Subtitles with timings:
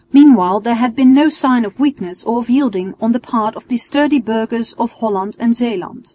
[0.11, 3.67] Meanwhile there had been no signs of weakness or of yielding on the part of
[3.67, 6.09] the sturdy burghers of Holland and Zeeland.